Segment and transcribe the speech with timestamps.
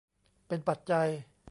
[0.47, 1.09] เป็นปัจจัย